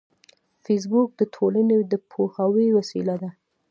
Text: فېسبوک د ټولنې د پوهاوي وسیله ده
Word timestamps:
فېسبوک 0.63 1.09
د 1.17 1.21
ټولنې 1.35 1.77
د 1.91 1.93
پوهاوي 2.11 2.67
وسیله 2.77 3.15
ده 3.21 3.29